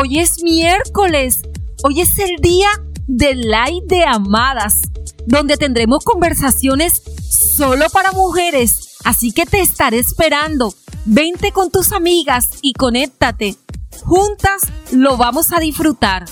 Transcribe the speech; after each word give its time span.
Hoy 0.00 0.20
es 0.20 0.44
miércoles. 0.44 1.40
Hoy 1.82 2.02
es 2.02 2.20
el 2.20 2.36
día 2.36 2.68
del 3.08 3.40
live 3.40 3.82
de 3.86 4.04
amadas, 4.04 4.82
donde 5.26 5.56
tendremos 5.56 6.04
conversaciones 6.04 7.02
solo 7.28 7.90
para 7.90 8.12
mujeres. 8.12 8.96
Así 9.02 9.32
que 9.32 9.44
te 9.44 9.60
estaré 9.60 9.98
esperando. 9.98 10.72
Vente 11.04 11.50
con 11.50 11.72
tus 11.72 11.90
amigas 11.90 12.48
y 12.62 12.74
conéctate. 12.74 13.56
Juntas 14.04 14.62
lo 14.92 15.16
vamos 15.16 15.52
a 15.52 15.58
disfrutar. 15.58 16.26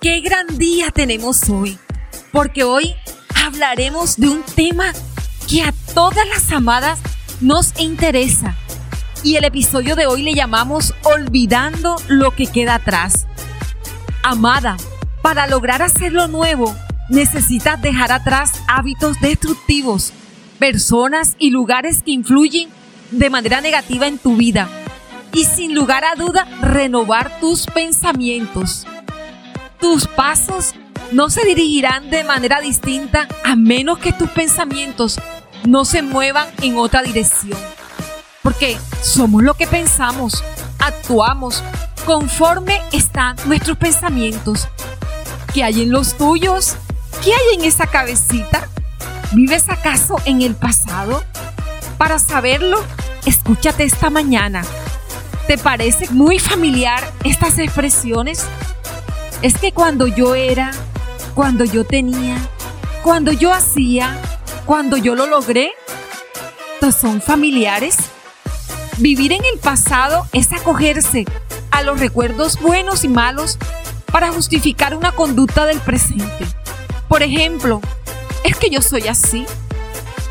Qué 0.00 0.22
gran 0.22 0.46
día 0.56 0.90
tenemos 0.90 1.50
hoy, 1.50 1.78
porque 2.32 2.64
hoy 2.64 2.94
hablaremos 3.44 4.16
de 4.16 4.30
un 4.30 4.42
tema 4.42 4.94
que 5.46 5.60
a 5.60 5.74
todas 5.92 6.26
las 6.26 6.50
amadas 6.50 7.00
nos 7.42 7.78
interesa 7.78 8.56
y 9.22 9.36
el 9.36 9.44
episodio 9.44 9.96
de 9.96 10.06
hoy 10.06 10.22
le 10.22 10.34
llamamos 10.34 10.94
Olvidando 11.02 11.96
lo 12.08 12.30
que 12.32 12.46
queda 12.46 12.76
atrás. 12.76 13.26
Amada, 14.22 14.76
para 15.22 15.46
lograr 15.46 15.82
hacer 15.82 16.12
lo 16.12 16.28
nuevo, 16.28 16.74
necesitas 17.08 17.80
dejar 17.80 18.12
atrás 18.12 18.52
hábitos 18.68 19.20
destructivos, 19.20 20.12
personas 20.58 21.36
y 21.38 21.50
lugares 21.50 22.02
que 22.02 22.12
influyen 22.12 22.68
de 23.10 23.30
manera 23.30 23.60
negativa 23.60 24.06
en 24.06 24.18
tu 24.18 24.36
vida. 24.36 24.68
Y 25.32 25.44
sin 25.44 25.74
lugar 25.74 26.04
a 26.04 26.14
duda, 26.14 26.46
renovar 26.62 27.40
tus 27.40 27.66
pensamientos. 27.66 28.86
Tus 29.80 30.06
pasos 30.06 30.74
no 31.12 31.30
se 31.30 31.44
dirigirán 31.44 32.10
de 32.10 32.24
manera 32.24 32.60
distinta 32.60 33.28
a 33.44 33.54
menos 33.54 33.98
que 33.98 34.12
tus 34.12 34.30
pensamientos 34.30 35.20
no 35.64 35.84
se 35.84 36.02
muevan 36.02 36.48
en 36.62 36.78
otra 36.78 37.02
dirección 37.02 37.56
porque 38.58 38.78
somos 39.02 39.42
lo 39.42 39.52
que 39.52 39.66
pensamos, 39.66 40.42
actuamos 40.78 41.62
conforme 42.06 42.80
están 42.90 43.36
nuestros 43.44 43.76
pensamientos. 43.76 44.66
¿Qué 45.52 45.62
hay 45.62 45.82
en 45.82 45.90
los 45.90 46.16
tuyos? 46.16 46.76
¿Qué 47.22 47.34
hay 47.34 47.58
en 47.58 47.64
esa 47.66 47.86
cabecita? 47.86 48.66
¿Vives 49.32 49.68
acaso 49.68 50.16
en 50.24 50.40
el 50.40 50.54
pasado? 50.54 51.22
Para 51.98 52.18
saberlo, 52.18 52.82
escúchate 53.26 53.84
esta 53.84 54.08
mañana. 54.08 54.62
¿Te 55.46 55.58
parece 55.58 56.08
muy 56.08 56.38
familiar 56.38 57.12
estas 57.24 57.58
expresiones? 57.58 58.46
Es 59.42 59.58
que 59.58 59.72
cuando 59.72 60.06
yo 60.06 60.34
era, 60.34 60.70
cuando 61.34 61.66
yo 61.66 61.84
tenía, 61.84 62.38
cuando 63.02 63.32
yo 63.32 63.52
hacía, 63.52 64.18
cuando 64.64 64.96
yo 64.96 65.14
lo 65.14 65.26
logré, 65.26 65.72
¿son 66.92 67.20
familiares? 67.20 67.96
Vivir 68.98 69.32
en 69.32 69.44
el 69.44 69.58
pasado 69.58 70.26
es 70.32 70.50
acogerse 70.52 71.26
a 71.70 71.82
los 71.82 72.00
recuerdos 72.00 72.58
buenos 72.58 73.04
y 73.04 73.08
malos 73.08 73.58
para 74.10 74.32
justificar 74.32 74.96
una 74.96 75.12
conducta 75.12 75.66
del 75.66 75.80
presente. 75.80 76.46
Por 77.06 77.22
ejemplo, 77.22 77.82
es 78.42 78.56
que 78.56 78.70
yo 78.70 78.80
soy 78.80 79.06
así, 79.08 79.44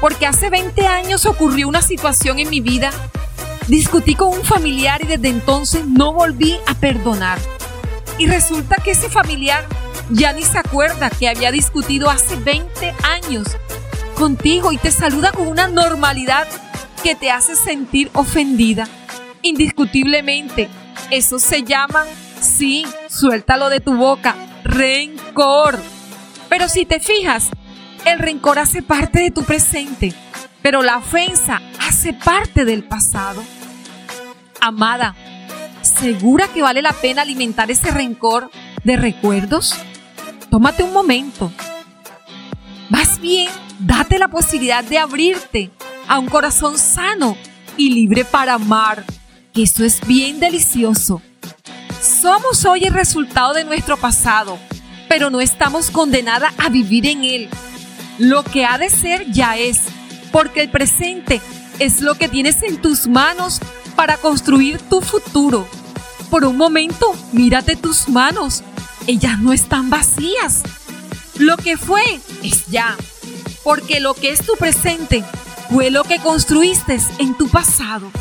porque 0.01 0.25
hace 0.25 0.49
20 0.49 0.87
años 0.87 1.27
ocurrió 1.27 1.67
una 1.67 1.83
situación 1.83 2.39
en 2.39 2.49
mi 2.49 2.59
vida, 2.59 2.89
discutí 3.67 4.15
con 4.15 4.29
un 4.29 4.43
familiar 4.43 5.03
y 5.03 5.07
desde 5.07 5.29
entonces 5.29 5.85
no 5.85 6.13
volví 6.13 6.57
a 6.65 6.73
perdonar. 6.73 7.37
Y 8.17 8.25
resulta 8.25 8.77
que 8.77 8.91
ese 8.91 9.09
familiar 9.09 9.63
ya 10.09 10.33
ni 10.33 10.41
se 10.41 10.57
acuerda 10.57 11.11
que 11.11 11.29
había 11.29 11.51
discutido 11.51 12.09
hace 12.09 12.35
20 12.35 12.95
años 13.03 13.45
contigo 14.17 14.71
y 14.71 14.77
te 14.77 14.89
saluda 14.89 15.31
con 15.33 15.47
una 15.47 15.67
normalidad 15.67 16.47
que 17.05 17.13
te 17.13 17.29
hace 17.29 17.55
sentir 17.55 18.09
ofendida. 18.15 18.87
Indiscutiblemente, 19.43 20.69
eso 21.11 21.37
se 21.37 21.61
llama, 21.61 22.03
sí, 22.41 22.83
suéltalo 23.07 23.69
de 23.69 23.79
tu 23.79 23.93
boca, 23.93 24.35
rencor. 24.63 25.79
Pero 26.49 26.67
si 26.67 26.83
te 26.87 26.99
fijas, 26.99 27.51
el 28.05 28.17
rencor 28.17 28.57
hace 28.57 28.81
parte 28.81 29.19
de 29.19 29.29
tu 29.29 29.43
presente, 29.43 30.15
pero 30.63 30.81
la 30.81 30.97
ofensa 30.97 31.61
hace 31.79 32.11
parte 32.11 32.65
del 32.65 32.83
pasado. 32.83 33.43
Amada, 34.59 35.15
¿segura 35.83 36.47
que 36.47 36.63
vale 36.63 36.81
la 36.81 36.93
pena 36.93 37.21
alimentar 37.21 37.69
ese 37.69 37.91
rencor 37.91 38.49
de 38.83 38.97
recuerdos? 38.97 39.75
Tómate 40.49 40.81
un 40.81 40.91
momento. 40.91 41.51
Más 42.89 43.19
bien, 43.19 43.51
date 43.77 44.17
la 44.17 44.27
posibilidad 44.27 44.83
de 44.83 44.97
abrirte 44.97 45.69
a 46.07 46.19
un 46.19 46.27
corazón 46.27 46.77
sano 46.77 47.37
y 47.77 47.89
libre 47.89 48.25
para 48.25 48.55
amar, 48.55 49.03
que 49.53 49.63
esto 49.63 49.83
es 49.83 50.05
bien 50.05 50.39
delicioso. 50.39 51.21
Somos 52.01 52.65
hoy 52.65 52.83
el 52.83 52.93
resultado 52.93 53.53
de 53.53 53.63
nuestro 53.63 53.97
pasado, 53.97 54.57
pero 55.09 55.29
no 55.29 55.41
estamos 55.41 55.89
condenadas 55.89 56.53
a 56.57 56.69
vivir 56.69 57.05
en 57.07 57.23
él. 57.23 57.49
Lo 58.19 58.43
que 58.43 58.65
ha 58.65 58.77
de 58.77 58.89
ser 58.89 59.31
ya 59.31 59.57
es, 59.57 59.81
porque 60.31 60.61
el 60.61 60.69
presente 60.69 61.41
es 61.79 62.01
lo 62.01 62.15
que 62.15 62.29
tienes 62.29 62.63
en 62.63 62.81
tus 62.81 63.07
manos 63.07 63.59
para 63.95 64.17
construir 64.17 64.79
tu 64.79 65.01
futuro. 65.01 65.67
Por 66.29 66.45
un 66.45 66.57
momento, 66.57 67.13
mírate 67.31 67.75
tus 67.75 68.09
manos. 68.09 68.63
Ellas 69.07 69.39
no 69.39 69.53
están 69.53 69.89
vacías. 69.89 70.63
Lo 71.37 71.57
que 71.57 71.77
fue 71.77 72.03
es 72.43 72.65
ya, 72.67 72.95
porque 73.63 73.99
lo 73.99 74.13
que 74.13 74.29
es 74.29 74.45
tu 74.45 74.53
presente 74.55 75.23
fue 75.69 75.89
lo 75.89 76.03
que 76.03 76.19
construiste 76.19 76.97
en 77.19 77.37
tu 77.37 77.49
pasado. 77.49 78.11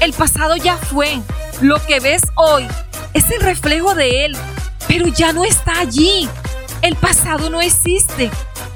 El 0.00 0.12
pasado 0.12 0.56
ya 0.56 0.76
fue. 0.76 1.20
Lo 1.60 1.84
que 1.86 2.00
ves 2.00 2.22
hoy 2.34 2.66
es 3.14 3.30
el 3.30 3.40
reflejo 3.40 3.94
de 3.94 4.24
él, 4.24 4.36
pero 4.88 5.06
ya 5.06 5.32
no 5.32 5.44
está 5.44 5.78
allí. 5.78 6.28
El 6.82 6.96
pasado 6.96 7.50
no 7.50 7.60
existe. 7.60 8.30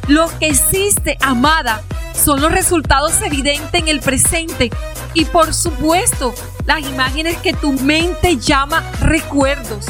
Lo 0.09 0.29
que 0.39 0.49
existe, 0.49 1.19
amada, 1.21 1.83
son 2.15 2.41
los 2.41 2.53
resultados 2.53 3.21
evidentes 3.23 3.81
en 3.81 3.89
el 3.89 4.01
presente 4.01 4.71
y 5.15 5.25
por 5.25 5.53
supuesto 5.53 6.35
las 6.65 6.81
imágenes 6.81 7.37
que 7.39 7.53
tu 7.53 7.73
mente 7.73 8.37
llama 8.37 8.89
recuerdos. 9.01 9.87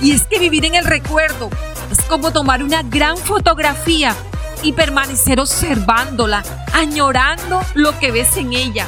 Y 0.00 0.12
es 0.12 0.22
que 0.22 0.38
vivir 0.38 0.64
en 0.64 0.74
el 0.74 0.84
recuerdo 0.84 1.50
es 1.90 2.00
como 2.02 2.32
tomar 2.32 2.62
una 2.62 2.82
gran 2.82 3.16
fotografía 3.16 4.14
y 4.62 4.72
permanecer 4.72 5.40
observándola, 5.40 6.42
añorando 6.72 7.60
lo 7.74 7.98
que 7.98 8.10
ves 8.10 8.36
en 8.36 8.52
ella. 8.52 8.86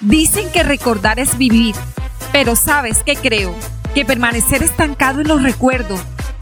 Dicen 0.00 0.50
que 0.50 0.62
recordar 0.62 1.18
es 1.18 1.36
vivir, 1.36 1.74
pero 2.32 2.56
sabes 2.56 3.02
que 3.02 3.16
creo 3.16 3.54
que 3.94 4.04
permanecer 4.04 4.62
estancado 4.62 5.20
en 5.20 5.28
los 5.28 5.42
recuerdos 5.42 6.00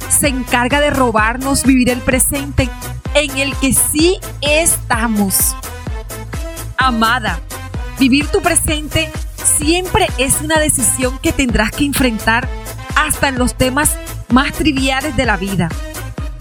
se 0.09 0.29
encarga 0.29 0.81
de 0.81 0.91
robarnos 0.91 1.65
vivir 1.65 1.91
el 1.91 2.01
presente 2.01 2.69
en 3.15 3.37
el 3.39 3.55
que 3.57 3.73
sí 3.73 4.19
estamos. 4.41 5.57
Amada, 6.77 7.41
vivir 7.99 8.29
tu 8.29 8.41
presente 8.41 9.11
siempre 9.43 10.07
es 10.19 10.41
una 10.41 10.59
decisión 10.59 11.19
que 11.19 11.33
tendrás 11.33 11.73
que 11.73 11.85
enfrentar 11.85 12.49
hasta 12.95 13.29
en 13.29 13.39
los 13.39 13.55
temas 13.55 13.97
más 14.29 14.53
triviales 14.53 15.17
de 15.17 15.27
la 15.27 15.37
vida. 15.37 15.69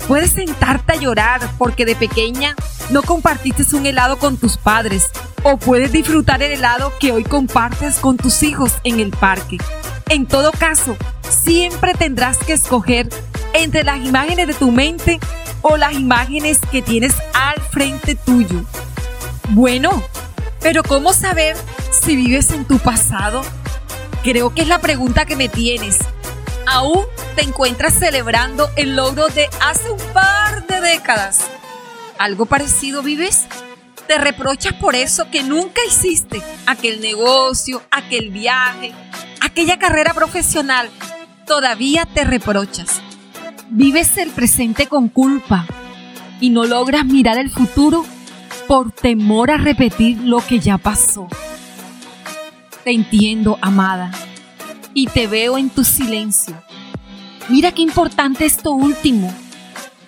Puedes 0.07 0.31
sentarte 0.31 0.93
a 0.93 0.95
llorar 0.95 1.41
porque 1.57 1.85
de 1.85 1.95
pequeña 1.95 2.55
no 2.91 3.01
compartiste 3.01 3.63
un 3.75 3.85
helado 3.85 4.17
con 4.17 4.37
tus 4.37 4.57
padres 4.57 5.09
o 5.43 5.57
puedes 5.57 5.91
disfrutar 5.91 6.41
el 6.41 6.53
helado 6.53 6.93
que 6.99 7.11
hoy 7.11 7.23
compartes 7.23 7.97
con 7.97 8.15
tus 8.15 8.41
hijos 8.41 8.73
en 8.85 9.01
el 9.01 9.11
parque. 9.11 9.57
En 10.09 10.25
todo 10.25 10.51
caso, 10.53 10.95
siempre 11.29 11.93
tendrás 11.93 12.37
que 12.37 12.53
escoger 12.53 13.09
entre 13.53 13.83
las 13.83 13.99
imágenes 13.99 14.47
de 14.47 14.53
tu 14.53 14.71
mente 14.71 15.19
o 15.61 15.75
las 15.75 15.93
imágenes 15.93 16.59
que 16.71 16.81
tienes 16.81 17.13
al 17.33 17.61
frente 17.61 18.15
tuyo. 18.15 18.63
Bueno, 19.49 20.03
pero 20.61 20.83
¿cómo 20.83 21.11
saber 21.11 21.57
si 21.91 22.15
vives 22.15 22.51
en 22.51 22.63
tu 22.63 22.79
pasado? 22.79 23.41
Creo 24.23 24.53
que 24.53 24.61
es 24.61 24.67
la 24.69 24.79
pregunta 24.79 25.25
que 25.25 25.35
me 25.35 25.49
tienes. 25.49 25.99
Aún 26.65 27.05
te 27.37 27.43
encuentras 27.43 27.93
celebrando 27.93 28.67
el 28.77 28.95
logro 28.95 29.27
de 29.27 29.47
hace 29.61 29.91
un 29.91 29.99
par 30.11 30.65
de 30.65 30.81
décadas. 30.81 31.47
¿Algo 32.17 32.47
parecido 32.47 33.03
vives? 33.03 33.45
Te 34.07 34.17
reprochas 34.17 34.73
por 34.73 34.95
eso 34.95 35.29
que 35.29 35.43
nunca 35.43 35.79
hiciste 35.87 36.41
aquel 36.65 36.99
negocio, 36.99 37.83
aquel 37.91 38.31
viaje, 38.31 38.91
aquella 39.39 39.77
carrera 39.77 40.15
profesional. 40.15 40.89
Todavía 41.45 42.07
te 42.11 42.23
reprochas. 42.23 43.03
Vives 43.69 44.17
el 44.17 44.31
presente 44.31 44.87
con 44.87 45.07
culpa 45.07 45.67
y 46.41 46.49
no 46.49 46.65
logras 46.65 47.05
mirar 47.05 47.37
el 47.37 47.51
futuro 47.51 48.03
por 48.67 48.91
temor 48.91 49.51
a 49.51 49.57
repetir 49.57 50.17
lo 50.23 50.39
que 50.39 50.57
ya 50.57 50.79
pasó. 50.79 51.27
Te 52.83 52.93
entiendo, 52.93 53.59
amada, 53.61 54.09
y 54.95 55.05
te 55.05 55.27
veo 55.27 55.59
en 55.59 55.69
tu 55.69 55.83
silencio 55.83 56.66
Mira 57.49 57.71
qué 57.71 57.81
importante 57.81 58.45
esto 58.45 58.71
último, 58.71 59.33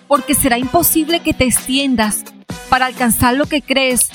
porque 0.06 0.34
será 0.34 0.58
imposible 0.58 1.20
que 1.20 1.32
te 1.32 1.44
extiendas 1.44 2.22
para 2.68 2.86
alcanzar 2.86 3.34
lo 3.34 3.46
que 3.46 3.62
crees 3.62 4.10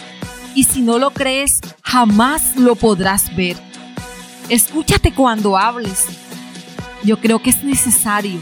y 0.53 0.65
si 0.65 0.81
no 0.81 0.99
lo 0.99 1.09
crees, 1.11 1.59
jamás 1.81 2.55
lo 2.55 2.75
podrás 2.75 3.35
ver. 3.35 3.57
Escúchate 4.47 5.11
cuando 5.11 5.57
hables. 5.57 6.05
Yo 7.03 7.19
creo 7.19 7.41
que 7.41 7.49
es 7.49 7.63
necesario. 7.63 8.39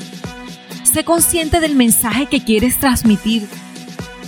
Sé 0.84 1.06
consciente 1.06 1.62
del 1.62 1.76
mensaje 1.76 2.26
que 2.26 2.44
quieres 2.44 2.78
transmitir. 2.78 3.48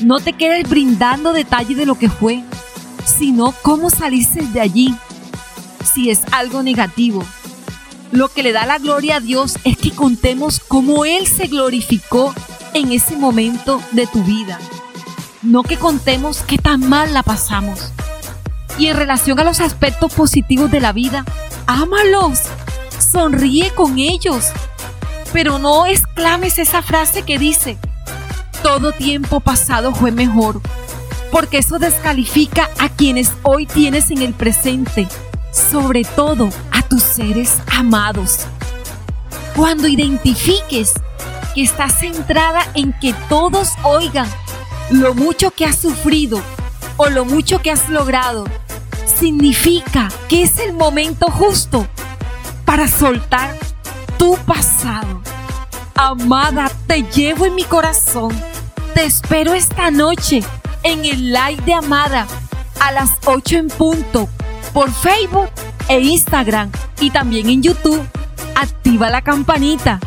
No 0.01 0.19
te 0.19 0.33
quedes 0.33 0.67
brindando 0.69 1.33
detalles 1.33 1.77
de 1.77 1.85
lo 1.85 1.95
que 1.99 2.09
fue, 2.09 2.43
sino 3.05 3.53
cómo 3.61 3.89
saliste 3.89 4.41
de 4.41 4.61
allí. 4.61 4.95
Si 5.93 6.09
es 6.09 6.21
algo 6.31 6.63
negativo, 6.63 7.23
lo 8.15 8.29
que 8.29 8.43
le 8.43 8.53
da 8.53 8.65
la 8.65 8.77
gloria 8.77 9.17
a 9.17 9.19
Dios 9.19 9.57
es 9.63 9.77
que 9.77 9.91
contemos 9.91 10.61
cómo 10.65 11.05
Él 11.05 11.27
se 11.27 11.47
glorificó 11.47 12.33
en 12.73 12.91
ese 12.91 13.17
momento 13.17 13.81
de 13.91 14.07
tu 14.07 14.23
vida. 14.23 14.59
No 15.41 15.63
que 15.63 15.77
contemos 15.77 16.41
qué 16.47 16.57
tan 16.57 16.87
mal 16.87 17.13
la 17.13 17.23
pasamos. 17.23 17.91
Y 18.77 18.87
en 18.87 18.97
relación 18.97 19.39
a 19.39 19.43
los 19.43 19.59
aspectos 19.59 20.13
positivos 20.13 20.71
de 20.71 20.79
la 20.79 20.93
vida, 20.93 21.25
ámalos, 21.67 22.39
sonríe 22.99 23.71
con 23.71 23.99
ellos. 23.99 24.45
Pero 25.33 25.59
no 25.59 25.85
exclames 25.85 26.57
esa 26.59 26.81
frase 26.81 27.23
que 27.23 27.37
dice, 27.37 27.77
todo 28.63 28.93
tiempo 28.93 29.41
pasado 29.41 29.93
fue 29.93 30.11
mejor, 30.11 30.61
porque 31.31 31.57
eso 31.57 31.79
descalifica 31.79 32.69
a 32.79 32.89
quienes 32.89 33.31
hoy 33.43 33.65
tienes 33.65 34.09
en 34.11 34.21
el 34.21 34.33
presente, 34.33 35.07
sobre 35.51 36.03
todo 36.03 36.49
seres 37.15 37.57
amados. 37.71 38.39
Cuando 39.55 39.87
identifiques 39.87 40.93
que 41.53 41.63
estás 41.63 41.99
centrada 41.99 42.67
en 42.73 42.91
que 42.99 43.13
todos 43.29 43.69
oigan 43.83 44.27
lo 44.89 45.13
mucho 45.13 45.51
que 45.51 45.65
has 45.65 45.77
sufrido 45.77 46.41
o 46.97 47.09
lo 47.09 47.23
mucho 47.23 47.61
que 47.61 47.71
has 47.71 47.87
logrado, 47.87 48.45
significa 49.05 50.09
que 50.27 50.43
es 50.43 50.59
el 50.59 50.73
momento 50.73 51.27
justo 51.27 51.87
para 52.65 52.87
soltar 52.89 53.55
tu 54.17 54.35
pasado. 54.39 55.21
Amada, 55.95 56.69
te 56.85 57.03
llevo 57.03 57.45
en 57.45 57.55
mi 57.55 57.63
corazón. 57.63 58.37
Te 58.93 59.05
espero 59.05 59.53
esta 59.53 59.89
noche 59.89 60.43
en 60.83 61.05
el 61.05 61.31
live 61.31 61.61
de 61.65 61.73
Amada 61.73 62.27
a 62.81 62.91
las 62.91 63.11
8 63.23 63.55
en 63.55 63.67
punto 63.69 64.27
por 64.73 64.91
Facebook 64.91 65.49
e 65.87 65.99
Instagram 65.99 66.69
y 66.99 67.11
también 67.11 67.49
en 67.49 67.61
YouTube. 67.61 68.01
Activa 68.55 69.09
la 69.09 69.21
campanita 69.21 69.99